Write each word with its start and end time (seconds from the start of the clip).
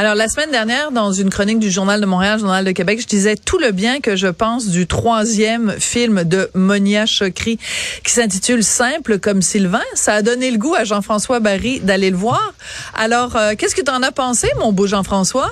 Alors, 0.00 0.14
la 0.14 0.28
semaine 0.28 0.52
dernière, 0.52 0.92
dans 0.92 1.10
une 1.10 1.28
chronique 1.28 1.58
du 1.58 1.72
Journal 1.72 2.00
de 2.00 2.06
Montréal, 2.06 2.38
Journal 2.38 2.64
de 2.64 2.70
Québec, 2.70 3.00
je 3.02 3.06
disais 3.08 3.34
tout 3.34 3.58
le 3.58 3.72
bien 3.72 3.98
que 3.98 4.14
je 4.14 4.28
pense 4.28 4.68
du 4.68 4.86
troisième 4.86 5.72
film 5.80 6.22
de 6.22 6.52
Monia 6.54 7.04
Chokri 7.04 7.58
qui 8.04 8.12
s'intitule 8.12 8.62
Simple 8.62 9.18
comme 9.18 9.42
Sylvain. 9.42 9.82
Ça 9.94 10.14
a 10.14 10.22
donné 10.22 10.52
le 10.52 10.58
goût 10.58 10.76
à 10.76 10.84
Jean-François 10.84 11.40
Barry 11.40 11.80
d'aller 11.80 12.10
le 12.10 12.16
voir. 12.16 12.54
Alors, 12.94 13.34
euh, 13.34 13.54
qu'est-ce 13.58 13.74
que 13.74 13.82
tu 13.82 13.90
en 13.90 14.04
as 14.04 14.12
pensé, 14.12 14.48
mon 14.60 14.70
beau 14.70 14.86
Jean-François? 14.86 15.50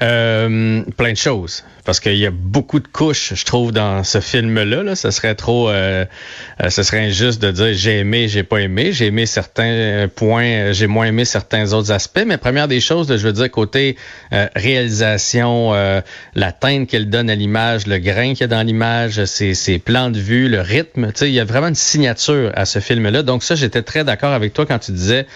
Euh, 0.00 0.84
plein 0.96 1.10
de 1.10 1.16
choses 1.16 1.64
parce 1.88 2.00
qu'il 2.00 2.18
y 2.18 2.26
a 2.26 2.30
beaucoup 2.30 2.80
de 2.80 2.86
couches, 2.86 3.32
je 3.34 3.46
trouve, 3.46 3.72
dans 3.72 4.04
ce 4.04 4.20
film-là. 4.20 4.82
Là. 4.82 4.94
Ce 4.94 5.10
serait 5.10 5.34
trop, 5.34 5.70
euh, 5.70 6.04
euh, 6.62 6.68
ce 6.68 6.82
serait 6.82 7.06
injuste 7.06 7.40
de 7.40 7.50
dire 7.50 7.72
j'ai 7.72 8.00
aimé, 8.00 8.28
j'ai 8.28 8.42
pas 8.42 8.58
aimé. 8.58 8.92
J'ai 8.92 9.06
aimé 9.06 9.24
certains 9.24 10.06
points, 10.14 10.72
j'ai 10.72 10.86
moins 10.86 11.06
aimé 11.06 11.24
certains 11.24 11.72
autres 11.72 11.90
aspects. 11.90 12.24
Mais 12.26 12.36
première 12.36 12.68
des 12.68 12.80
choses, 12.80 13.08
je 13.08 13.26
veux 13.26 13.32
dire 13.32 13.50
côté 13.50 13.96
réalisation, 14.54 15.72
la 16.34 16.52
teinte 16.52 16.88
qu'elle 16.88 17.08
donne 17.08 17.30
à 17.30 17.34
l'image, 17.34 17.86
le 17.86 17.96
grain 17.96 18.34
qu'il 18.34 18.42
y 18.42 18.44
a 18.44 18.48
dans 18.48 18.66
l'image, 18.66 19.24
ses, 19.24 19.54
ses 19.54 19.78
plans 19.78 20.10
de 20.10 20.18
vue, 20.18 20.50
le 20.50 20.60
rythme. 20.60 21.06
Tu 21.12 21.20
sais, 21.20 21.28
il 21.30 21.34
y 21.34 21.40
a 21.40 21.44
vraiment 21.46 21.68
une 21.68 21.74
signature 21.74 22.52
à 22.54 22.66
ce 22.66 22.80
film-là. 22.80 23.22
Donc 23.22 23.42
ça, 23.42 23.54
j'étais 23.54 23.80
très 23.80 24.04
d'accord 24.04 24.34
avec 24.34 24.52
toi 24.52 24.66
quand 24.66 24.78
tu 24.78 24.92
disais 24.92 25.26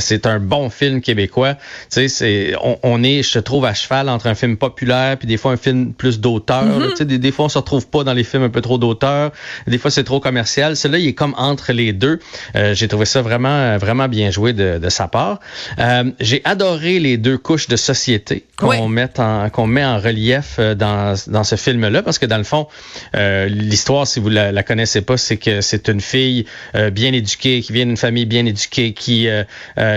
c'est 0.00 0.26
un 0.26 0.40
bon 0.40 0.68
film 0.68 1.00
québécois. 1.00 1.54
Tu 1.54 1.60
sais, 1.90 2.08
c'est, 2.08 2.54
on, 2.60 2.76
on 2.82 3.04
est, 3.04 3.22
je 3.22 3.38
trouve, 3.38 3.64
à 3.66 3.72
entre 4.08 4.26
un 4.26 4.34
film 4.34 4.56
populaire 4.56 5.16
puis 5.16 5.28
des 5.28 5.36
fois 5.36 5.52
un 5.52 5.56
film 5.56 5.75
plus 5.96 6.20
d'auteur. 6.20 6.64
Mm-hmm. 6.64 7.04
des, 7.04 7.18
des, 7.18 7.32
fois, 7.32 7.46
on 7.46 7.48
se 7.48 7.58
retrouve 7.58 7.88
pas 7.88 8.04
dans 8.04 8.14
les 8.14 8.24
films 8.24 8.44
un 8.44 8.50
peu 8.50 8.60
trop 8.60 8.78
d'auteur. 8.78 9.32
Des 9.66 9.78
fois, 9.78 9.90
c'est 9.90 10.04
trop 10.04 10.20
commercial. 10.20 10.76
Celui-là, 10.76 10.98
il 10.98 11.08
est 11.08 11.14
comme 11.14 11.34
entre 11.36 11.72
les 11.72 11.92
deux. 11.92 12.18
Euh, 12.54 12.74
j'ai 12.74 12.88
trouvé 12.88 13.04
ça 13.04 13.22
vraiment, 13.22 13.76
vraiment 13.78 14.08
bien 14.08 14.30
joué 14.30 14.52
de, 14.52 14.78
de 14.78 14.88
sa 14.88 15.08
part. 15.08 15.40
Euh, 15.78 16.04
j'ai 16.20 16.40
adoré 16.44 16.98
les 16.98 17.16
deux 17.16 17.38
couches 17.38 17.68
de 17.68 17.76
société 17.76 18.44
qu'on 18.56 18.88
met 18.88 19.08
en 19.18 19.50
qu'on 19.50 19.66
met 19.66 19.84
en 19.84 19.98
relief 19.98 20.56
euh, 20.58 20.74
dans, 20.74 21.14
dans 21.26 21.44
ce 21.44 21.56
film-là 21.56 22.02
parce 22.02 22.18
que 22.18 22.26
dans 22.26 22.38
le 22.38 22.44
fond, 22.44 22.66
euh, 23.14 23.46
l'histoire, 23.46 24.06
si 24.06 24.20
vous 24.20 24.28
la, 24.28 24.52
la 24.52 24.62
connaissez 24.62 25.02
pas, 25.02 25.16
c'est 25.16 25.36
que 25.36 25.60
c'est 25.60 25.88
une 25.88 26.00
fille 26.00 26.46
bien 26.92 27.12
éduquée 27.12 27.60
qui 27.60 27.72
vient 27.72 27.86
d'une 27.86 27.96
famille 27.96 28.26
bien 28.26 28.46
éduquée, 28.46 28.92
qui 28.92 29.28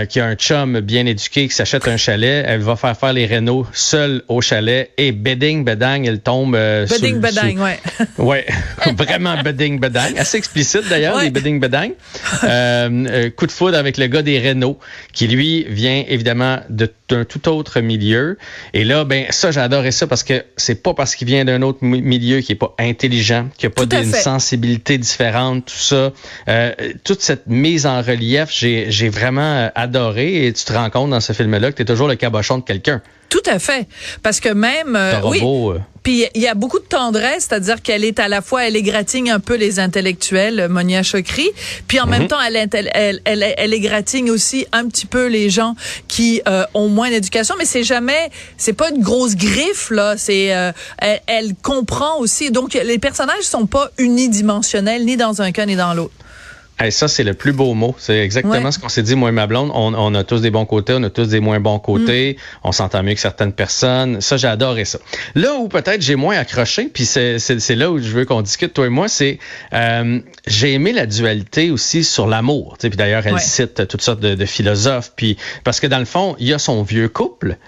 qui 0.08 0.20
a 0.20 0.26
un 0.26 0.34
chum 0.34 0.80
bien 0.80 1.06
éduqué, 1.06 1.48
qui 1.48 1.54
s'achète 1.54 1.88
un 1.88 1.96
chalet. 1.96 2.44
Elle 2.46 2.60
va 2.60 2.76
faire 2.76 2.96
faire 2.96 3.12
les 3.12 3.26
rénaux 3.26 3.66
seule 3.72 4.22
au 4.28 4.40
chalet 4.40 4.90
et 4.96 5.12
bedding 5.12 5.64
bedang, 5.70 6.04
elle 6.04 6.20
tombe. 6.20 6.54
Euh, 6.54 6.86
bedding 6.86 7.20
bedang, 7.20 7.58
ouais. 7.58 7.78
ouais, 8.18 8.46
vraiment 8.96 9.42
bedding 9.42 9.78
bedang, 9.78 10.16
assez 10.18 10.38
explicite 10.38 10.88
d'ailleurs 10.88 11.20
les 11.20 11.30
bedding 11.30 11.60
bedang. 11.60 11.90
Euh, 12.44 12.88
euh, 12.90 13.30
coup 13.30 13.46
de 13.46 13.52
foudre 13.52 13.78
avec 13.78 13.96
le 13.98 14.06
gars 14.06 14.22
des 14.22 14.38
Renault 14.38 14.78
qui 15.12 15.28
lui 15.28 15.64
vient 15.68 16.04
évidemment 16.08 16.58
d'un 16.68 17.24
tout 17.24 17.48
autre 17.48 17.80
milieu. 17.80 18.38
Et 18.74 18.84
là, 18.84 19.04
ben 19.04 19.26
ça 19.30 19.50
j'adorais 19.50 19.92
ça 19.92 20.06
parce 20.06 20.22
que 20.22 20.44
c'est 20.56 20.82
pas 20.82 20.94
parce 20.94 21.14
qu'il 21.14 21.26
vient 21.26 21.44
d'un 21.44 21.62
autre 21.62 21.78
milieu 21.82 22.40
qui 22.40 22.52
est 22.52 22.56
pas 22.56 22.74
intelligent, 22.78 23.48
qui 23.56 23.66
a 23.66 23.70
pas 23.70 23.86
d'une 23.86 24.12
sensibilité 24.12 24.98
différente, 24.98 25.66
tout 25.66 25.74
ça. 25.74 26.12
Euh, 26.48 26.72
toute 27.04 27.22
cette 27.22 27.46
mise 27.46 27.86
en 27.86 28.02
relief, 28.02 28.48
j'ai 28.50 29.08
vraiment 29.08 29.70
adoré 29.74 30.46
et 30.46 30.52
tu 30.52 30.64
te 30.64 30.72
rends 30.72 30.90
compte 30.90 31.10
dans 31.10 31.20
ce 31.20 31.32
film-là 31.32 31.70
que 31.70 31.76
tu 31.76 31.82
es 31.82 31.86
toujours 31.86 32.08
le 32.08 32.16
cabochon 32.16 32.58
de 32.58 32.64
quelqu'un. 32.64 33.02
Tout 33.30 33.42
à 33.46 33.58
fait. 33.60 33.86
Parce 34.22 34.40
que 34.40 34.48
même, 34.50 34.96
euh, 34.96 35.20
oui. 35.24 35.40
Euh. 35.42 35.78
Puis 36.02 36.24
il 36.34 36.40
y 36.40 36.48
a 36.48 36.54
beaucoup 36.54 36.78
de 36.78 36.84
tendresse, 36.84 37.46
c'est-à-dire 37.48 37.82
qu'elle 37.82 38.04
est 38.04 38.18
à 38.18 38.26
la 38.26 38.40
fois, 38.40 38.66
elle 38.66 38.74
égratigne 38.74 39.30
un 39.30 39.38
peu 39.38 39.54
les 39.54 39.78
intellectuels, 39.78 40.66
Monia 40.68 41.02
Chokri, 41.02 41.50
puis 41.86 42.00
en 42.00 42.06
même 42.06 42.22
mhm. 42.22 42.28
temps, 42.28 42.40
elle, 42.40 42.56
elle, 42.56 43.20
elle, 43.26 43.54
elle, 43.56 43.74
égratigne 43.74 44.30
aussi 44.30 44.66
un 44.72 44.88
petit 44.88 45.04
peu 45.04 45.26
les 45.26 45.50
gens 45.50 45.76
qui 46.08 46.40
euh, 46.48 46.64
ont 46.72 46.88
moins 46.88 47.10
d'éducation, 47.10 47.54
mais 47.58 47.66
c'est 47.66 47.84
jamais, 47.84 48.30
c'est 48.56 48.72
pas 48.72 48.90
une 48.90 49.02
grosse 49.02 49.36
griffe 49.36 49.90
là, 49.90 50.16
c'est, 50.16 50.44
elle, 50.44 51.20
elle, 51.26 51.54
comprend 51.62 52.18
aussi. 52.18 52.50
Donc 52.50 52.72
les 52.72 52.98
personnages 52.98 53.42
sont 53.42 53.66
pas 53.66 53.90
unidimensionnels 53.98 55.04
ni 55.04 55.18
dans 55.18 55.42
un 55.42 55.52
cas 55.52 55.66
ni 55.66 55.76
dans 55.76 55.92
l'autre 55.92 56.14
ça, 56.88 57.08
c'est 57.08 57.24
le 57.24 57.34
plus 57.34 57.52
beau 57.52 57.74
mot. 57.74 57.94
C'est 57.98 58.18
exactement 58.20 58.70
ce 58.70 58.78
qu'on 58.78 58.88
s'est 58.88 59.02
dit, 59.02 59.14
moi 59.14 59.28
et 59.28 59.32
ma 59.32 59.46
blonde. 59.46 59.70
On, 59.74 60.14
a 60.14 60.24
tous 60.24 60.40
des 60.40 60.50
bons 60.50 60.64
côtés, 60.64 60.94
on 60.96 61.02
a 61.02 61.10
tous 61.10 61.28
des 61.28 61.40
moins 61.40 61.60
bons 61.60 61.78
côtés. 61.78 62.36
Mm. 62.38 62.58
On 62.64 62.72
s'entend 62.72 63.02
mieux 63.02 63.14
que 63.14 63.20
certaines 63.20 63.52
personnes. 63.52 64.22
Ça, 64.22 64.38
j'ai 64.38 64.48
adoré 64.48 64.86
ça. 64.86 64.98
Là 65.34 65.56
où 65.56 65.68
peut-être 65.68 66.00
j'ai 66.00 66.16
moins 66.16 66.38
accroché, 66.38 66.84
puis 66.84 67.04
c'est 67.04 67.76
là 67.76 67.90
où 67.90 67.98
je 67.98 68.08
veux 68.08 68.24
qu'on 68.24 68.40
discute, 68.40 68.72
toi 68.72 68.86
et 68.86 68.90
moi, 68.90 69.08
c'est 69.08 69.38
euh, 69.74 70.20
j'ai 70.46 70.72
aimé 70.72 70.92
la 70.92 71.04
dualité 71.04 71.70
aussi 71.70 72.02
sur 72.02 72.26
l'amour. 72.26 72.76
Puis 72.78 72.90
d'ailleurs, 72.90 73.26
elle 73.26 73.40
cite 73.40 73.86
toutes 73.86 74.02
sortes 74.02 74.20
de, 74.20 74.34
de 74.34 74.44
philosophes. 74.46 75.12
Puis 75.14 75.36
parce 75.64 75.80
que 75.80 75.86
dans 75.86 75.98
le 75.98 76.06
fond, 76.06 76.34
il 76.38 76.46
y 76.46 76.54
a 76.54 76.58
son 76.58 76.82
vieux 76.82 77.08
couple. 77.08 77.58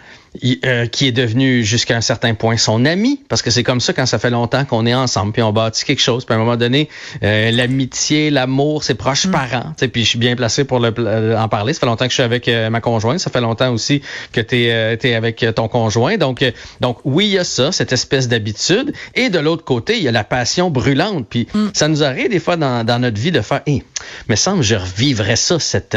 Euh, 0.64 0.86
qui 0.86 1.06
est 1.06 1.12
devenu 1.12 1.62
jusqu'à 1.62 1.94
un 1.94 2.00
certain 2.00 2.32
point 2.32 2.56
son 2.56 2.86
ami, 2.86 3.20
parce 3.28 3.42
que 3.42 3.50
c'est 3.50 3.62
comme 3.62 3.82
ça 3.82 3.92
quand 3.92 4.06
ça 4.06 4.18
fait 4.18 4.30
longtemps 4.30 4.64
qu'on 4.64 4.86
est 4.86 4.94
ensemble, 4.94 5.32
puis 5.32 5.42
on 5.42 5.52
bâtit 5.52 5.84
quelque 5.84 6.00
chose, 6.00 6.24
puis 6.24 6.32
à 6.32 6.36
un 6.36 6.40
moment 6.40 6.56
donné, 6.56 6.88
euh, 7.22 7.50
l'amitié, 7.50 8.30
l'amour, 8.30 8.82
c'est 8.82 8.94
proche 8.94 9.26
mm. 9.26 9.30
parents. 9.30 9.74
Puis 9.92 10.04
je 10.04 10.08
suis 10.08 10.18
bien 10.18 10.34
placé 10.34 10.64
pour 10.64 10.80
le, 10.80 11.36
en 11.36 11.48
parler. 11.48 11.74
Ça 11.74 11.80
fait 11.80 11.86
longtemps 11.86 12.06
que 12.06 12.12
je 12.12 12.14
suis 12.14 12.22
avec 12.22 12.48
euh, 12.48 12.70
ma 12.70 12.80
conjointe, 12.80 13.18
ça 13.18 13.30
fait 13.30 13.42
longtemps 13.42 13.70
aussi 13.74 14.00
que 14.32 14.40
tu 14.40 14.56
es, 14.56 14.98
es, 15.02 15.14
avec 15.14 15.44
ton 15.54 15.68
conjoint. 15.68 16.16
Donc, 16.16 16.42
donc 16.80 16.96
oui, 17.04 17.26
il 17.26 17.32
y 17.32 17.38
a 17.38 17.44
ça, 17.44 17.70
cette 17.70 17.92
espèce 17.92 18.26
d'habitude. 18.26 18.94
Et 19.14 19.28
de 19.28 19.38
l'autre 19.38 19.64
côté, 19.64 19.98
il 19.98 20.02
y 20.02 20.08
a 20.08 20.12
la 20.12 20.24
passion 20.24 20.70
brûlante. 20.70 21.26
Puis 21.28 21.46
mm. 21.52 21.68
ça 21.74 21.88
nous 21.88 22.02
arrive 22.02 22.30
des 22.30 22.40
fois 22.40 22.56
dans, 22.56 22.86
dans 22.86 22.98
notre 22.98 23.20
vie 23.20 23.32
de 23.32 23.42
faire, 23.42 23.60
hé, 23.66 23.84
mais 24.28 24.36
semble 24.36 24.62
je 24.62 24.74
revivrais 24.74 25.36
ça, 25.36 25.58
cette, 25.58 25.96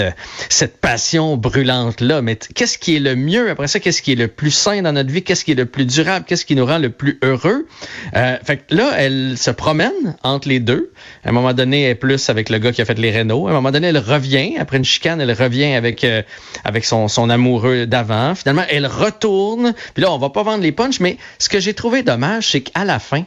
cette 0.49 0.77
passion 0.77 1.37
brûlante-là. 1.37 2.21
Mais 2.21 2.35
qu'est-ce 2.35 2.77
qui 2.77 2.95
est 2.95 2.99
le 2.99 3.15
mieux 3.15 3.49
après 3.49 3.67
ça? 3.67 3.79
Qu'est-ce 3.79 4.01
qui 4.01 4.13
est 4.13 4.15
le 4.15 4.27
plus 4.27 4.51
sain 4.51 4.81
dans 4.81 4.91
notre 4.91 5.11
vie, 5.11 5.23
qu'est-ce 5.23 5.45
qui 5.45 5.51
est 5.51 5.55
le 5.55 5.65
plus 5.65 5.85
durable, 5.85 6.25
qu'est-ce 6.27 6.45
qui 6.45 6.55
nous 6.55 6.65
rend 6.65 6.77
le 6.77 6.89
plus 6.89 7.19
heureux? 7.23 7.67
Euh, 8.15 8.37
fait 8.43 8.57
que 8.57 8.75
là, 8.75 8.91
elle 8.97 9.35
se 9.37 9.51
promène 9.51 10.15
entre 10.23 10.47
les 10.47 10.59
deux. 10.59 10.91
À 11.23 11.29
un 11.29 11.31
moment 11.31 11.53
donné, 11.53 11.83
elle 11.83 11.91
est 11.91 11.95
plus 11.95 12.29
avec 12.29 12.49
le 12.49 12.57
gars 12.59 12.71
qui 12.71 12.81
a 12.81 12.85
fait 12.85 12.97
les 12.97 13.11
rénaux. 13.11 13.47
À 13.47 13.51
un 13.51 13.53
moment 13.53 13.71
donné, 13.71 13.87
elle 13.87 13.97
revient. 13.97 14.57
Après 14.57 14.77
une 14.77 14.85
chicane, 14.85 15.21
elle 15.21 15.31
revient 15.31 15.73
avec 15.73 16.03
euh, 16.03 16.21
avec 16.63 16.85
son, 16.85 17.07
son 17.07 17.29
amoureux 17.29 17.85
d'avant. 17.85 18.35
Finalement, 18.35 18.65
elle 18.69 18.87
retourne. 18.87 19.73
Puis 19.93 20.03
là, 20.03 20.11
on 20.11 20.17
va 20.17 20.29
pas 20.29 20.43
vendre 20.43 20.63
les 20.63 20.71
punchs, 20.71 20.99
mais 20.99 21.17
ce 21.39 21.49
que 21.49 21.59
j'ai 21.59 21.73
trouvé 21.73 22.03
dommage, 22.03 22.51
c'est 22.51 22.61
qu'à 22.61 22.85
la 22.85 22.99
fin, 22.99 23.23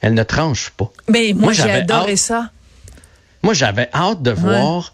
elle 0.00 0.14
ne 0.14 0.22
tranche 0.22 0.70
pas. 0.70 0.90
Mais 1.08 1.32
moi, 1.34 1.52
j'ai 1.52 1.70
adoré 1.70 2.16
ça. 2.16 2.50
Moi, 3.44 3.54
j'avais 3.54 3.88
hâte 3.94 4.22
de 4.22 4.30
voir 4.30 4.92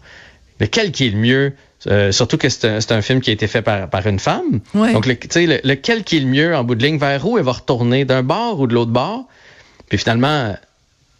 lequel 0.59 0.91
qui 0.91 1.07
est 1.07 1.09
le 1.09 1.17
mieux 1.17 1.53
euh, 1.87 2.11
surtout 2.11 2.37
que 2.37 2.47
c'est 2.49 2.91
un, 2.91 3.01
film 3.01 3.21
qui 3.21 3.31
a 3.31 3.33
été 3.33 3.47
fait 3.47 3.61
par, 3.61 3.89
par 3.89 4.05
une 4.05 4.19
femme. 4.19 4.59
Donc, 4.73 5.07
le, 5.07 5.13
le, 5.13 5.59
lequel 5.63 6.03
qui 6.03 6.17
est 6.17 6.19
le 6.19 6.27
mieux 6.27 6.55
en 6.55 6.63
bout 6.63 6.75
de 6.75 6.83
ligne, 6.83 6.97
vers 6.97 7.25
où 7.25 7.37
elle 7.37 7.43
va 7.43 7.53
retourner, 7.53 8.05
d'un 8.05 8.21
bord 8.23 8.59
ou 8.59 8.67
de 8.67 8.73
l'autre 8.73 8.91
bord? 8.91 9.25
Puis 9.89 9.97
finalement, 9.97 10.55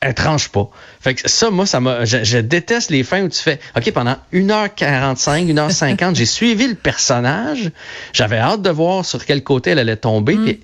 elle 0.02 0.14
tranche 0.14 0.50
pas. 0.50 0.70
Fait 1.00 1.16
que 1.16 1.30
ça, 1.30 1.50
moi, 1.50 1.66
ça 1.66 1.80
m'a. 1.80 2.06
Je, 2.06 2.38
déteste 2.38 2.91
les 2.91 3.03
fins 3.03 3.24
où 3.24 3.30
tu 3.30 3.40
fais 3.40 3.59
OK, 3.75 3.91
pendant 3.91 4.18
1h45, 4.34 5.52
1h50, 5.53 6.16
j'ai 6.16 6.25
suivi 6.25 6.68
le 6.68 6.75
personnage. 6.75 7.72
J'avais 8.14 8.38
hâte 8.38 8.62
de 8.62 8.70
voir 8.70 9.03
sur 9.03 9.25
quel 9.25 9.44
côté 9.44 9.72
elle 9.72 9.80
allait 9.80 9.97
tomber, 9.97 10.36
mm. 10.36 10.44
puis 10.44 10.59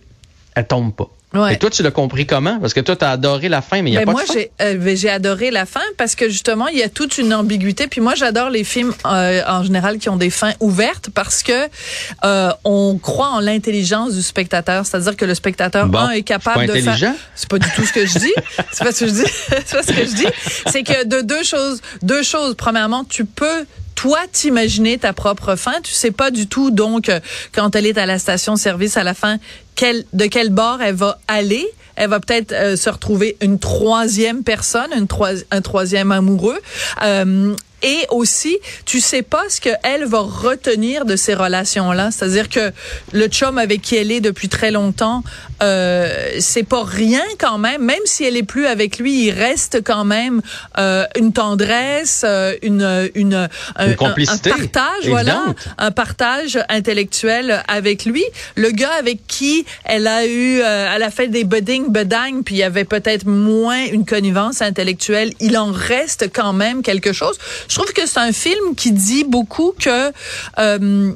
elle 0.55 0.67
tombe 0.67 0.93
pas. 0.93 1.09
Et 1.33 1.57
toi, 1.57 1.69
tu 1.69 1.83
l'as 1.83 1.91
compris 1.91 2.25
comment? 2.25 2.57
Parce 2.59 2.73
que 2.73 2.79
toi, 2.79 2.95
tu 2.95 3.03
as 3.03 3.11
adoré 3.11 3.49
la 3.49 3.61
fin, 3.61 3.81
mais 3.81 3.89
il 3.89 3.93
n'y 3.93 3.97
a 3.97 4.01
ben, 4.01 4.05
pas 4.05 4.11
moi, 4.13 4.21
de 4.23 4.27
fin. 4.27 4.33
Moi, 4.35 4.45
euh, 4.61 4.75
ben, 4.75 4.95
j'ai 4.95 5.09
adoré 5.09 5.51
la 5.51 5.65
fin 5.65 5.81
parce 5.97 6.15
que 6.15 6.29
justement, 6.29 6.67
il 6.67 6.77
y 6.77 6.83
a 6.83 6.89
toute 6.89 7.17
une 7.17 7.33
ambiguïté. 7.33 7.87
Puis 7.87 7.99
moi, 7.99 8.15
j'adore 8.15 8.49
les 8.49 8.63
films 8.63 8.93
euh, 9.05 9.41
en 9.45 9.61
général 9.63 9.97
qui 9.97 10.07
ont 10.07 10.15
des 10.15 10.29
fins 10.29 10.53
ouvertes 10.61 11.09
parce 11.13 11.43
que 11.43 11.67
euh, 12.23 12.51
on 12.63 12.97
croit 12.97 13.29
en 13.29 13.39
l'intelligence 13.41 14.13
du 14.13 14.21
spectateur. 14.21 14.85
C'est-à-dire 14.85 15.17
que 15.17 15.25
le 15.25 15.35
spectateur, 15.35 15.93
un, 15.93 16.11
est 16.11 16.23
capable 16.23 16.65
de 16.65 16.73
faire... 16.73 17.13
C'est 17.35 17.49
pas 17.49 17.59
du 17.59 17.69
tout 17.75 17.85
ce 17.85 17.91
que 17.91 18.05
je 18.05 18.19
dis. 18.19 18.33
C'est 18.71 18.83
pas 18.85 18.91
ce 18.93 19.01
que 19.01 19.07
je 19.07 19.13
dis. 19.13 19.31
C'est 19.65 19.77
pas 19.77 19.83
ce 19.83 19.91
que 19.91 20.05
je 20.05 20.15
dis. 20.15 20.27
C'est 20.67 20.83
que 20.83 21.05
de 21.05 21.21
deux 21.21 21.43
choses, 21.43 21.81
deux 22.01 22.23
choses. 22.23 22.55
Premièrement, 22.55 23.03
tu 23.03 23.25
peux 23.25 23.65
toi 23.97 24.19
t'imaginer 24.31 24.99
ta 24.99 25.11
propre 25.11 25.55
fin? 25.55 25.73
Tu 25.83 25.91
sais 25.91 26.11
pas 26.11 26.29
du 26.29 26.47
tout, 26.47 26.69
donc, 26.69 27.09
euh, 27.09 27.19
quand 27.51 27.75
elle 27.75 27.87
est 27.87 27.97
à 27.97 28.05
la 28.05 28.19
station-service 28.19 28.95
à 28.95 29.03
la 29.03 29.15
fin, 29.15 29.39
quel, 29.75 30.05
de 30.13 30.27
quel 30.27 30.51
bord 30.51 30.81
elle 30.81 30.93
va 30.93 31.19
aller? 31.27 31.67
Elle 31.95 32.11
va 32.11 32.19
peut-être 32.19 32.51
euh, 32.51 32.75
se 32.75 32.91
retrouver 32.91 33.37
une 33.41 33.57
troisième 33.57 34.43
personne, 34.43 34.91
une 34.95 35.07
un 35.49 35.61
troisième 35.61 36.11
amoureux. 36.11 36.59
Euh, 37.03 37.55
et 37.81 38.05
aussi, 38.09 38.57
tu 38.85 39.01
sais 39.01 39.23
pas 39.23 39.43
ce 39.49 39.61
qu'elle 39.61 40.05
va 40.05 40.19
retenir 40.19 41.05
de 41.05 41.15
ces 41.15 41.33
relations-là? 41.33 42.11
C'est-à-dire 42.11 42.49
que 42.49 42.71
le 43.13 43.27
chum 43.27 43.57
avec 43.57 43.81
qui 43.81 43.95
elle 43.95 44.11
est 44.11 44.21
depuis 44.21 44.49
très 44.49 44.69
longtemps, 44.69 45.23
euh, 45.61 46.37
c'est 46.39 46.63
pas 46.63 46.83
rien 46.83 47.23
quand 47.39 47.57
même. 47.57 47.83
Même 47.83 47.99
si 48.05 48.23
elle 48.23 48.37
est 48.37 48.43
plus 48.43 48.65
avec 48.65 48.99
lui, 48.99 49.27
il 49.27 49.31
reste 49.31 49.81
quand 49.83 50.05
même 50.05 50.41
euh, 50.77 51.05
une 51.17 51.33
tendresse, 51.33 52.23
euh, 52.25 52.55
une, 52.61 53.09
une, 53.15 53.47
complicité, 53.97 54.51
un, 54.51 54.57
partage, 54.57 55.07
voilà, 55.07 55.45
un 55.77 55.91
partage 55.91 56.59
intellectuel 56.69 57.63
avec 57.67 58.05
lui. 58.05 58.23
Le 58.55 58.71
gars 58.71 58.93
avec 58.99 59.25
qui 59.27 59.65
elle 59.83 60.07
a 60.07 60.25
eu, 60.25 60.61
euh, 60.61 60.93
elle 60.93 61.03
a 61.03 61.11
fait 61.11 61.27
des 61.27 61.43
budding, 61.43 61.91
bedang, 61.91 62.43
puis 62.43 62.55
il 62.55 62.59
y 62.59 62.63
avait 62.63 62.85
peut-être 62.85 63.25
moins 63.25 63.85
une 63.85 64.05
connivence 64.05 64.61
intellectuelle. 64.61 65.33
Il 65.39 65.57
en 65.57 65.71
reste 65.71 66.29
quand 66.33 66.53
même 66.53 66.81
quelque 66.81 67.13
chose. 67.13 67.37
Je 67.67 67.75
trouve 67.75 67.91
que 67.93 68.05
c'est 68.05 68.19
un 68.19 68.31
film 68.31 68.75
qui 68.75 68.91
dit 68.91 69.23
beaucoup 69.23 69.73
que 69.79 70.11
euh, 70.59 71.11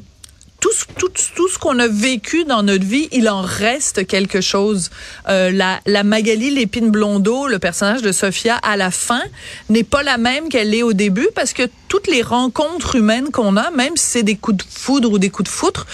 tout, 0.62 0.70
tout, 0.96 1.10
tout 1.34 1.48
ce 1.48 1.58
qu'on 1.58 1.78
a 1.80 1.88
vécu 1.88 2.44
dans 2.44 2.62
notre 2.62 2.84
vie, 2.84 3.08
il 3.10 3.28
en 3.28 3.42
reste 3.42 4.06
quelque 4.06 4.40
chose. 4.40 4.90
Euh, 5.28 5.50
la, 5.50 5.80
la 5.86 6.04
Magali 6.04 6.50
Lépine 6.50 6.90
Blondeau, 6.90 7.48
le 7.48 7.58
personnage 7.58 8.00
de 8.00 8.12
Sophia, 8.12 8.56
à 8.56 8.76
la 8.76 8.92
fin, 8.92 9.22
n'est 9.68 9.82
pas 9.82 10.04
la 10.04 10.18
même 10.18 10.48
qu'elle 10.48 10.72
est 10.72 10.84
au 10.84 10.92
début 10.92 11.28
parce 11.34 11.52
que 11.52 11.64
toutes 11.88 12.06
les 12.06 12.22
rencontres 12.22 12.94
humaines 12.94 13.30
qu'on 13.32 13.56
a, 13.56 13.72
même 13.72 13.96
si 13.96 14.06
c'est 14.06 14.22
des 14.22 14.36
coups 14.36 14.58
de 14.58 14.64
foudre 14.70 15.10
ou 15.10 15.18
des 15.18 15.30
coups 15.30 15.50
de 15.50 15.54
foutre, 15.54 15.84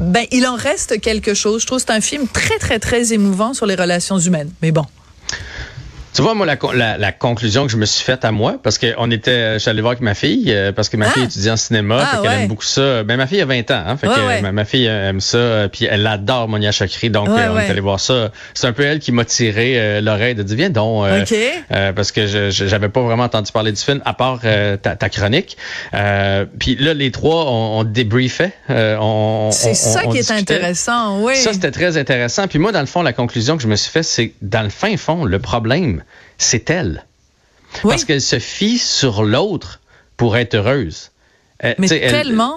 ben, 0.00 0.24
il 0.32 0.46
en 0.46 0.56
reste 0.56 1.00
quelque 1.00 1.34
chose. 1.34 1.60
Je 1.60 1.66
trouve 1.66 1.78
que 1.78 1.84
c'est 1.86 1.94
un 1.94 2.00
film 2.00 2.26
très, 2.26 2.58
très, 2.58 2.78
très 2.78 3.12
émouvant 3.12 3.52
sur 3.52 3.66
les 3.66 3.74
relations 3.74 4.18
humaines. 4.18 4.50
Mais 4.62 4.72
bon. 4.72 4.86
Tu 6.14 6.22
vois, 6.22 6.34
moi, 6.34 6.46
la, 6.46 6.96
la, 6.96 7.10
conclusion 7.10 7.66
que 7.66 7.72
je 7.72 7.76
me 7.76 7.86
suis 7.86 8.04
faite 8.04 8.24
à 8.24 8.30
moi, 8.30 8.54
parce 8.62 8.78
qu'on 8.78 9.10
était, 9.10 9.54
je 9.54 9.58
suis 9.58 9.68
allé 9.68 9.80
voir 9.80 9.90
avec 9.92 10.00
ma 10.00 10.14
fille, 10.14 10.44
euh, 10.52 10.70
parce 10.70 10.88
que 10.88 10.96
ma 10.96 11.06
fille 11.06 11.24
ah! 11.24 11.28
étudie 11.28 11.50
en 11.50 11.56
cinéma, 11.56 12.08
ah, 12.08 12.20
qu'elle 12.22 12.42
aime 12.42 12.46
beaucoup 12.46 12.62
ça. 12.62 13.02
Ben, 13.02 13.16
ma 13.16 13.26
fille 13.26 13.40
a 13.40 13.46
20 13.46 13.68
ans, 13.72 13.82
hein, 13.84 13.96
fait 13.96 14.06
que 14.06 14.50
Ma, 14.52 14.64
fille 14.64 14.86
aime 14.86 15.20
ça, 15.20 15.68
puis 15.72 15.86
elle 15.90 16.06
adore 16.06 16.46
Monia 16.46 16.70
Chakri, 16.70 17.10
donc 17.10 17.28
euh, 17.28 17.48
on 17.50 17.58
est 17.58 17.68
allé 17.68 17.80
voir 17.80 17.98
ça. 17.98 18.30
C'est 18.54 18.68
un 18.68 18.72
peu 18.72 18.84
elle 18.84 19.00
qui 19.00 19.10
m'a 19.10 19.24
tiré 19.24 19.74
euh, 19.76 20.00
l'oreille 20.00 20.36
de 20.36 20.44
dire, 20.44 20.56
viens 20.56 20.70
donc, 20.70 21.04
parce 21.96 22.12
que 22.12 22.28
je 22.28 22.50
j'avais 22.50 22.88
pas 22.88 23.02
vraiment 23.02 23.24
entendu 23.24 23.50
parler 23.50 23.72
du 23.72 23.82
film, 23.82 24.00
à 24.04 24.14
part 24.14 24.40
ta, 24.40 24.94
ta, 24.94 25.08
chronique. 25.08 25.56
puis 26.60 26.76
là, 26.76 26.94
les 26.94 27.10
trois, 27.10 27.46
on, 27.50 27.80
on 27.80 27.84
débriefait. 27.84 28.52
c'est 29.50 29.74
ça 29.74 30.04
qui 30.04 30.18
est 30.18 30.30
intéressant, 30.30 31.24
oui. 31.24 31.34
Ça, 31.34 31.52
c'était 31.52 31.72
très 31.72 31.96
intéressant. 31.96 32.46
Puis 32.46 32.60
moi, 32.60 32.70
dans 32.70 32.80
le 32.80 32.86
fond, 32.86 33.02
la 33.02 33.12
conclusion 33.12 33.56
que 33.56 33.64
je 33.64 33.68
me 33.68 33.74
suis 33.74 33.90
faite, 33.90 34.04
c'est, 34.04 34.32
dans 34.42 34.62
le 34.62 34.68
fin 34.68 34.96
fond, 34.96 35.24
le 35.24 35.40
problème, 35.40 36.03
c'est 36.38 36.70
elle. 36.70 37.04
Parce 37.82 38.04
qu'elle 38.04 38.20
se 38.20 38.38
fie 38.38 38.78
sur 38.78 39.24
l'autre 39.24 39.80
pour 40.16 40.36
être 40.36 40.54
heureuse. 40.54 41.10
Euh, 41.64 41.74
Mais 41.78 41.88
tellement. 41.88 42.56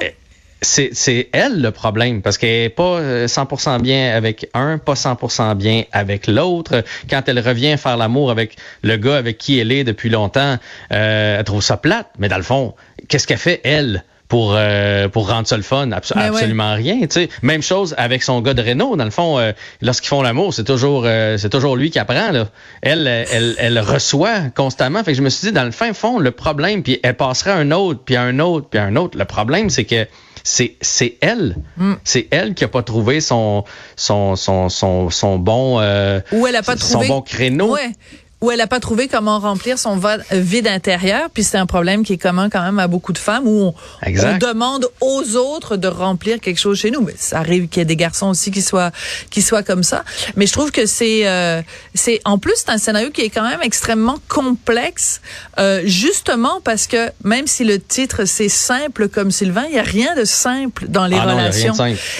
c'est 0.62 1.30
elle 1.32 1.62
le 1.62 1.72
problème 1.72 2.22
parce 2.22 2.38
qu'elle 2.38 2.66
est 2.66 2.70
pas 2.70 3.00
100% 3.26 3.76
euh, 3.76 3.80
bien 3.80 4.16
avec 4.16 4.50
un, 4.54 4.78
pas 4.78 4.94
100% 4.94 5.56
bien 5.56 5.84
avec 5.92 6.28
l'autre. 6.28 6.84
Quand 7.10 7.24
elle 7.28 7.40
revient 7.40 7.78
faire 7.78 7.98
l'amour 7.98 8.32
avec 8.32 8.58
le 8.84 8.98
gars 8.98 9.18
avec 9.18 9.38
qui 9.38 9.60
elle 9.60 9.72
est 9.72 9.84
depuis 9.84 10.10
longtemps, 10.10 10.58
euh, 10.92 11.40
elle 11.40 11.46
trouve 11.46 11.62
ça 11.62 11.78
plate. 11.78 12.10
Mais 12.20 12.28
dans 12.28 12.38
le 12.38 12.44
fond, 12.44 12.76
qu'est-ce 13.08 13.28
qu'elle 13.28 13.38
fait 13.38 13.62
elle? 13.64 14.04
Pour 14.28 14.54
euh, 14.56 15.08
pour 15.08 15.30
rendre 15.30 15.48
ça 15.48 15.56
le 15.56 15.64
fun 15.64 15.92
absolument 15.92 16.74
rien 16.74 17.00
tu 17.02 17.08
sais. 17.10 17.30
Même 17.42 17.62
chose 17.62 17.96
avec 17.98 18.24
son 18.24 18.42
gars 18.42 18.54
de 18.54 18.62
Renault 18.62 18.96
dans 18.96 19.06
le 19.06 19.12
fond 19.12 19.40
euh, 19.40 19.54
lorsqu'ils 19.82 20.10
font 20.10 20.22
l'amour 20.22 20.54
c'est 20.54 20.66
toujours 20.66 21.04
euh, 21.06 21.38
c'est 21.38 21.50
toujours 21.50 21.76
lui 21.76 21.92
qui 21.92 22.00
apprend 22.00 22.32
là. 22.32 22.50
Elle, 22.82 23.08
elle 23.08 23.56
elle 23.58 23.80
reçoit 23.80 24.50
constamment. 24.56 25.04
Fait 25.04 25.12
que 25.12 25.18
je 25.18 25.24
me 25.24 25.30
suis 25.30 25.48
dit 25.48 25.54
dans 25.54 25.64
le 25.64 25.72
fin 25.72 25.94
fond 25.94 26.20
le 26.20 26.32
problème 26.32 26.84
puis 26.84 27.00
elle 27.04 27.16
passerait 27.16 27.52
un 27.52 27.72
autre 27.72 28.02
puis 28.04 28.16
un 28.16 28.40
autre 28.40 28.68
puis 28.70 28.80
un 28.80 28.96
autre. 28.96 29.18
Le 29.18 29.26
problème 29.26 29.70
c'est 29.70 29.86
que 29.86 30.08
c'est 30.44 30.76
c'est 30.82 31.18
elle. 31.22 31.56
Mm. 31.78 31.94
c'est 32.04 32.28
elle 32.32 32.54
qui 32.54 32.64
a 32.64 32.68
pas 32.68 32.84
trouvé 32.84 33.22
son 33.22 33.64
son 33.96 34.36
son 34.36 34.70
son, 34.70 35.10
son 35.10 35.38
bon 35.38 35.78
ou 35.78 36.48
elle 36.48 36.56
a 36.56 36.64
pas 36.64 36.76
trouvé. 36.76 37.08
son 37.08 37.14
bon 37.14 37.22
créneau. 37.22 37.74
Ouais 37.74 37.92
où 38.40 38.52
elle 38.52 38.60
n'a 38.60 38.68
pas 38.68 38.80
trouvé 38.80 39.08
comment 39.08 39.40
remplir 39.40 39.80
son 39.80 40.00
vide 40.32 40.68
intérieur, 40.68 41.30
puis 41.34 41.44
c'est 41.44 41.58
un 41.58 41.66
problème 41.66 42.04
qui 42.04 42.14
est 42.14 42.18
commun 42.18 42.50
quand 42.50 42.62
même 42.62 42.78
à 42.78 42.88
beaucoup 42.88 43.12
de 43.12 43.18
femmes, 43.18 43.48
où 43.48 43.74
on, 43.74 44.38
demande 44.38 44.88
aux 45.02 45.36
autres 45.36 45.76
de 45.76 45.88
remplir 45.88 46.40
quelque 46.40 46.60
chose 46.60 46.78
chez 46.78 46.92
nous. 46.92 47.02
Mais 47.02 47.16
ça 47.18 47.40
arrive 47.40 47.68
qu'il 47.68 47.80
y 47.80 47.82
ait 47.82 47.86
des 47.86 47.96
garçons 47.96 48.28
aussi 48.28 48.52
qui 48.52 48.62
soient 48.62 48.92
qui 49.32 49.42
soient 49.42 49.64
comme 49.64 49.82
ça. 49.82 50.04
Mais 50.36 50.46
je 50.46 50.54
trouve 50.54 50.72
que 50.72 50.86
c'est 50.86 51.28
euh, 51.28 51.64
c'est 51.96 52.22
en 52.26 52.38
plus 52.38 52.54
c'est 52.58 52.70
un 52.70 52.78
scénario 52.78 53.10
qui 53.10 53.22
est 53.22 53.30
quand 53.32 53.48
même 53.48 53.62
extrêmement 53.64 54.20
complexe, 54.28 55.22
euh, 55.58 55.82
justement 55.86 56.62
parce 56.64 56.86
que 56.86 57.10
même 57.24 57.48
si 57.48 57.64
le 57.64 57.80
titre 57.80 58.26
c'est 58.26 58.50
simple 58.50 59.10
comme 59.10 59.32
Sylvain, 59.32 59.66
il 59.70 59.76
y 59.76 59.80
a 59.80 59.84
rien 59.84 60.16
de 60.16 60.26
simple 60.26 60.86
dans 60.88 61.08
les 61.08 61.18
ah 61.18 61.26
relations. 61.26 61.74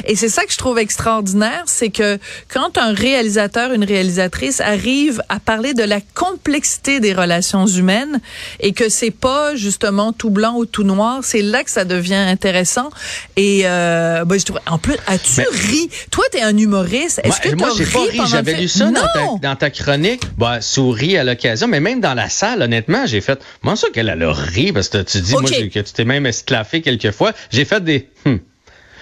Et 0.06 0.16
c'est 0.16 0.30
ça 0.30 0.46
que 0.46 0.52
je 0.52 0.58
trouve 0.58 0.80
extraordinaire, 0.80 1.64
c'est 1.68 1.90
que 1.90 2.18
quand 2.52 2.80
un 2.80 2.94
réalisateur, 2.94 3.72
une 3.72 3.84
réalisatrice 3.84 4.62
arrive 4.62 5.22
à 5.30 5.40
parler 5.40 5.76
de 5.76 5.84
la 5.84 6.02
complexité 6.18 7.00
des 7.00 7.14
relations 7.14 7.68
humaines 7.68 8.20
et 8.60 8.74
que 8.74 8.90
c'est 8.90 9.12
pas 9.12 9.56
justement 9.56 10.14
tout 10.14 10.32
blanc 10.32 10.56
ou 10.56 10.66
tout 10.66 10.84
noir. 10.84 11.20
C'est 11.24 11.44
là 11.44 11.64
que 11.64 11.70
ça 11.70 11.86
devient 11.86 12.16
intéressant. 12.16 12.90
Et 13.36 13.62
euh, 13.66 14.26
ben, 14.26 14.40
je 14.40 14.46
trouve, 14.46 14.60
en 14.66 14.80
plus, 14.80 14.96
as-tu 15.06 15.42
ri? 15.42 15.90
Toi, 16.10 16.26
t'es 16.32 16.42
un 16.42 16.58
humoriste. 16.58 17.22
Est-ce 17.24 17.40
que 17.40 17.56
moi, 17.56 17.70
j'ai 17.78 17.86
pas 17.86 18.00
ri. 18.00 18.20
J'avais 18.30 18.60
lu 18.60 18.68
ça 18.68 18.86
dans 18.86 19.02
ta, 19.02 19.26
dans 19.42 19.56
ta, 19.56 19.70
chronique. 19.70 20.24
Bah, 20.38 20.60
souris 20.62 21.18
à 21.18 21.24
l'occasion, 21.24 21.68
mais 21.68 21.80
même 21.80 22.02
dans 22.02 22.16
la 22.16 22.30
salle, 22.30 22.64
honnêtement, 22.64 23.06
j'ai 23.06 23.22
fait. 23.22 23.40
Moi, 23.62 23.76
ça 23.76 23.88
qu'elle 23.94 24.10
a 24.10 24.34
ri 24.34 24.72
parce 24.72 24.90
que 24.90 25.04
tu 25.04 25.22
dis 25.22 25.34
moi 25.34 25.44
que 25.44 25.80
tu 25.80 25.84
t'es 25.84 26.06
même 26.06 26.26
esclaffé 26.26 26.82
quelques 26.82 27.12
fois. 27.12 27.34
J'ai 27.52 27.66
fait 27.66 27.84
des. 27.84 28.10
Hmm. 28.26 28.38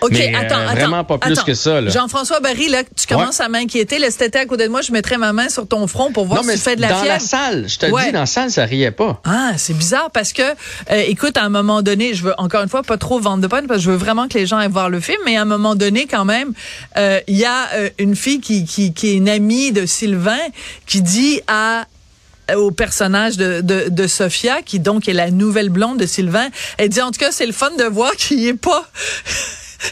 OK, 0.01 0.11
mais, 0.11 0.33
euh, 0.35 0.39
attends, 0.39 0.59
euh, 0.59 0.71
Vraiment 0.73 1.03
pas 1.03 1.17
plus 1.17 1.41
que 1.41 1.53
ça. 1.53 1.85
Jean-François 1.87 2.39
Barry, 2.39 2.69
là, 2.69 2.83
tu 2.83 3.07
commences 3.07 3.39
à 3.39 3.49
m'inquiéter. 3.49 3.99
Là, 3.99 4.11
si 4.11 4.17
t'étais 4.17 4.39
à 4.39 4.45
côté 4.45 4.65
de 4.65 4.69
moi, 4.69 4.81
je 4.81 4.91
mettrais 4.91 5.17
ma 5.17 5.33
main 5.33 5.49
sur 5.49 5.67
ton 5.67 5.87
front 5.87 6.11
pour 6.11 6.25
voir 6.25 6.43
si 6.43 6.51
tu 6.51 6.57
fais 6.57 6.75
de 6.75 6.81
la 6.81 6.87
fièvre. 6.87 7.01
Dans 7.01 7.07
la 7.09 7.19
salle, 7.19 7.65
je 7.67 7.77
te 7.77 7.85
dis, 7.85 8.11
dans 8.11 8.19
la 8.19 8.25
salle, 8.25 8.51
ça 8.51 8.65
riait 8.65 8.91
pas. 8.91 9.21
Ah, 9.23 9.53
c'est 9.57 9.75
bizarre 9.75 10.11
parce 10.11 10.33
que, 10.33 10.41
euh, 10.41 11.03
écoute, 11.07 11.37
à 11.37 11.43
un 11.43 11.49
moment 11.49 11.81
donné, 11.81 12.13
je 12.13 12.23
veux 12.23 12.33
encore 12.37 12.61
une 12.61 12.69
fois 12.69 12.83
pas 12.83 12.97
trop 12.97 13.19
vendre 13.19 13.41
de 13.41 13.47
panne 13.47 13.67
parce 13.67 13.79
que 13.79 13.85
je 13.85 13.91
veux 13.91 13.97
vraiment 13.97 14.27
que 14.27 14.37
les 14.37 14.45
gens 14.45 14.57
aillent 14.57 14.69
voir 14.69 14.89
le 14.89 14.99
film, 14.99 15.19
mais 15.25 15.37
à 15.37 15.41
un 15.41 15.45
moment 15.45 15.75
donné, 15.75 16.07
quand 16.07 16.25
même, 16.25 16.53
euh, 16.97 17.19
il 17.27 17.37
y 17.37 17.45
a 17.45 17.67
une 17.99 18.15
fille 18.15 18.41
qui, 18.41 18.65
qui, 18.65 18.93
qui 18.93 19.09
est 19.09 19.15
une 19.15 19.29
amie 19.29 19.71
de 19.71 19.85
Sylvain 19.85 20.39
qui 20.85 21.01
dit 21.01 21.41
à 21.47 21.85
au 22.55 22.69
personnage 22.69 23.37
de, 23.37 23.61
de, 23.61 23.85
de, 23.89 24.07
Sophia, 24.07 24.61
qui 24.61 24.79
donc 24.79 25.07
est 25.07 25.13
la 25.13 25.31
nouvelle 25.31 25.69
blonde 25.69 25.97
de 25.97 26.05
Sylvain. 26.05 26.49
Elle 26.77 26.89
dit 26.89 27.01
en 27.01 27.09
tout 27.09 27.19
cas, 27.19 27.31
c'est 27.31 27.47
le 27.47 27.53
fun 27.53 27.71
de 27.71 27.85
voir 27.85 28.15
qu'il 28.15 28.45
est 28.45 28.53
pas 28.53 28.87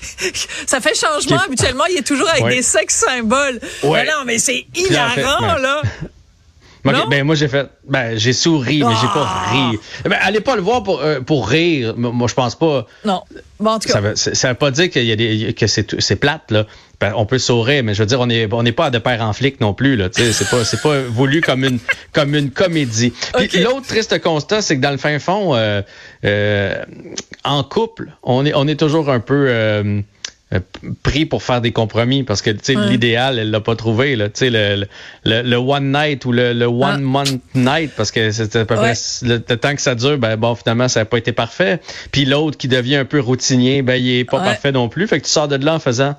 ça 0.68 0.80
fait 0.82 0.96
changement. 0.96 1.40
Habituellement, 1.40 1.86
il 1.86 1.98
est 1.98 2.08
toujours 2.08 2.30
avec 2.30 2.48
des 2.48 2.62
sexes 2.62 3.04
symboles. 3.06 3.60
Mais 3.84 4.06
non, 4.06 4.24
mais 4.26 4.40
c'est 4.40 4.66
hilarant, 4.76 5.58
là. 5.58 5.82
ben 6.84 7.24
moi 7.24 7.36
j'ai 7.36 7.48
fait 7.48 7.70
ben 7.88 8.18
j'ai 8.18 8.34
souri 8.34 8.84
mais 8.84 8.94
j'ai 9.00 9.08
pas 9.08 9.26
ah! 9.26 9.52
ri. 9.52 9.80
Ben 10.04 10.18
allez 10.22 10.42
pas 10.42 10.56
le 10.56 10.62
voir 10.62 10.84
pour 10.84 11.02
euh, 11.02 11.22
pour 11.22 11.48
rire. 11.48 11.94
Moi 11.98 12.28
je 12.28 12.34
pense 12.34 12.56
pas. 12.56 12.88
Non. 13.06 13.24
Bon, 13.60 13.72
en 13.72 13.80
tout 13.80 13.88
cas. 13.88 13.94
Ça 13.94 14.02
veut, 14.02 14.16
ça 14.16 14.50
veut 14.50 14.56
pas 14.56 14.72
dire 14.72 14.90
qu'il 14.90 15.06
y 15.06 15.12
a 15.12 15.16
des 15.16 15.54
que 15.54 15.68
c'est 15.68 16.00
c'est 16.02 16.18
plate 16.18 16.52
là. 16.52 16.66
Ben, 17.00 17.14
on 17.18 17.26
peut 17.26 17.40
sourire 17.40 17.84
mais 17.84 17.94
je 17.94 18.02
veux 18.02 18.06
dire 18.06 18.20
on 18.20 18.30
est 18.30 18.52
on 18.54 18.64
n'est 18.64 18.72
pas 18.72 18.90
de 18.90 18.98
père 18.98 19.22
en 19.22 19.34
flic 19.34 19.60
non 19.60 19.74
plus 19.74 19.98
là, 19.98 20.10
tu 20.10 20.22
sais 20.22 20.32
c'est 20.32 20.50
pas 20.50 20.64
c'est 20.64 20.82
pas 20.82 21.02
voulu 21.02 21.42
comme 21.42 21.66
une 21.66 21.80
comme 22.14 22.36
une 22.36 22.52
comédie. 22.52 23.14
Puis 23.38 23.60
l'autre 23.60 23.88
triste 23.88 24.22
constat 24.22 24.62
c'est 24.62 24.78
que 24.78 24.82
dans 24.82 24.92
le 24.92 24.98
fin 24.98 25.20
fond 25.20 25.56
euh, 25.56 25.82
euh, 26.24 26.84
en 27.44 27.64
couple, 27.64 28.12
on 28.24 28.46
est 28.46 28.54
on 28.54 28.68
est 28.68 28.80
toujours 28.80 29.10
un 29.10 29.20
peu 29.20 29.48
euh, 29.50 30.02
pris 31.04 31.26
pour 31.26 31.44
faire 31.44 31.62
des 31.62 31.72
compromis 31.72 32.24
parce 32.24 32.42
que 32.42 32.52
l'idéal 32.90 33.40
elle 33.40 33.52
l'a 33.52 33.60
pas 33.60 33.76
trouvé 33.76 34.16
là. 34.16 34.28
Le, 34.42 34.86
le, 35.24 35.42
le, 35.42 35.56
one 35.56 35.92
night 35.92 36.26
ou 36.26 36.32
le, 36.32 36.54
le 36.54 36.66
one 36.66 36.96
ah. 36.96 36.98
month 36.98 37.42
night 37.56 37.92
parce 37.96 38.12
que 38.12 38.32
c'était 38.32 38.60
à 38.60 38.66
peu 38.66 38.76
près 38.76 38.94
le, 39.22 39.40
temps 39.40 39.76
que 39.76 39.82
ça 39.82 39.96
dure 39.96 40.18
ben 40.18 40.36
bon 40.36 40.56
finalement 40.56 40.88
ça 40.88 41.02
n'a 41.02 41.06
pas 41.06 41.18
été 41.18 41.32
parfait. 41.32 41.80
Puis 42.12 42.26
l'autre 42.26 42.58
qui 42.58 42.68
devient 42.68 42.98
un 42.98 43.06
peu 43.06 43.20
routinier 43.20 43.82
ben 43.82 43.96
il 43.96 44.20
est 44.20 44.26
pas 44.26 44.40
parfait 44.40 44.72
non 44.72 44.90
plus. 44.90 45.08
Fait 45.08 45.20
que 45.20 45.26
tu 45.26 45.32
sors 45.32 45.48
de 45.48 45.56
là 45.56 45.76
en 45.76 45.80
faisant 45.80 46.16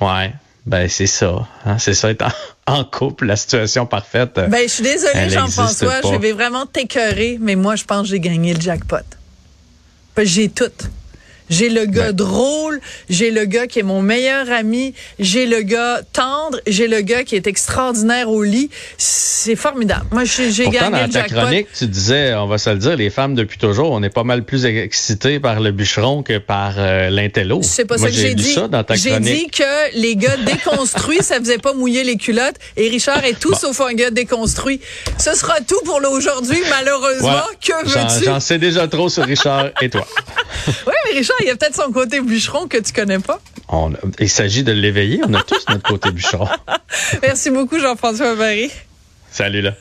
ouais 0.00 0.32
ben 0.66 0.88
c'est 0.88 1.06
ça 1.06 1.48
hein, 1.64 1.78
c'est 1.78 1.94
ça 1.94 2.10
être 2.10 2.26
en, 2.66 2.84
couple 2.90 3.26
la 3.26 3.36
situation 3.36 3.86
parfaite. 3.86 4.34
Ben 4.34 4.62
je 4.62 4.68
suis 4.68 4.82
désolée 4.82 5.30
Jean-François 5.30 6.00
je 6.02 6.16
vais 6.16 6.32
vraiment 6.32 6.66
t'écœurer 6.66 7.38
mais 7.40 7.56
moi 7.56 7.76
je 7.76 7.84
pense 7.84 8.02
que 8.02 8.08
j'ai 8.08 8.20
gagné 8.20 8.54
le 8.54 8.60
jackpot. 8.60 8.98
J'ai 10.22 10.50
tout 10.50 10.70
J'ai 11.50 11.68
le 11.68 11.86
gars 11.86 12.12
drôle, 12.12 12.80
j'ai 13.08 13.30
le 13.30 13.44
gars 13.44 13.66
qui 13.66 13.80
est 13.80 13.84
mon 13.84 14.02
meilleur 14.02 14.50
ami, 14.50 14.94
j'ai 15.18 15.46
le 15.46 15.62
gars 15.62 16.00
tendre, 16.12 16.58
j'ai 16.66 16.88
le 16.88 17.00
gars 17.00 17.24
qui 17.24 17.36
est 17.36 17.46
extraordinaire 17.46 18.30
au 18.30 18.42
lit. 18.42 18.70
C'est 18.96 19.56
formidable. 19.56 20.06
Moi, 20.12 20.24
j'ai 20.24 20.68
gagné 20.68 21.02
dans 21.02 21.10
ta 21.10 21.22
chronique, 21.24 21.66
tu 21.76 21.86
disais, 21.86 22.34
on 22.34 22.46
va 22.46 22.58
se 22.58 22.70
le 22.70 22.76
dire, 22.76 22.96
les 22.96 23.10
femmes 23.10 23.34
depuis 23.34 23.58
toujours, 23.58 23.90
on 23.90 24.02
est 24.02 24.10
pas 24.10 24.24
mal 24.24 24.44
plus 24.44 24.64
excités 24.64 25.40
par 25.40 25.60
le 25.60 25.72
bûcheron 25.72 26.22
que 26.22 26.38
par 26.38 26.74
euh, 26.78 27.10
l'intello. 27.10 27.60
C'est 27.62 27.84
pas 27.84 27.98
ça 27.98 28.06
que 28.06 28.12
j'ai 28.12 28.34
dit. 28.34 28.56
J'ai 28.94 29.18
dit 29.20 29.48
que 29.48 29.98
les 29.98 30.16
gars 30.16 30.36
déconstruits, 30.46 31.22
ça 31.22 31.38
faisait 31.38 31.58
pas 31.58 31.72
mouiller 31.72 32.04
les 32.04 32.16
culottes. 32.16 32.56
Et 32.76 32.88
Richard 32.88 33.24
est 33.24 33.38
tout 33.38 33.54
sauf 33.54 33.80
un 33.80 33.94
gars 33.94 34.10
déconstruit. 34.10 34.80
Ce 35.18 35.34
sera 35.34 35.60
tout 35.60 35.80
pour 35.84 36.00
l'aujourd'hui, 36.00 36.60
malheureusement. 36.70 37.42
Que 37.60 37.84
veux-tu? 37.84 38.24
J'en 38.24 38.40
sais 38.40 38.58
déjà 38.58 38.86
trop 38.88 39.08
sur 39.08 39.24
Richard 39.24 39.70
et 39.80 39.90
toi. 39.90 40.06
oui, 40.86 40.94
mais 41.06 41.18
Richard, 41.18 41.36
il 41.40 41.46
y 41.46 41.50
a 41.50 41.56
peut-être 41.56 41.74
son 41.74 41.92
côté 41.92 42.20
bûcheron 42.20 42.68
que 42.68 42.78
tu 42.78 42.92
connais 42.92 43.18
pas. 43.18 43.40
il 44.18 44.28
s'agit 44.28 44.62
de 44.62 44.72
l'éveiller. 44.72 45.20
On 45.26 45.34
a 45.34 45.42
tous 45.42 45.64
notre 45.68 45.88
côté 45.88 46.10
bûcheron. 46.10 46.48
Merci 47.22 47.50
beaucoup, 47.50 47.78
Jean-François 47.78 48.34
Marie. 48.34 48.70
Salut 49.30 49.62
là. 49.62 49.74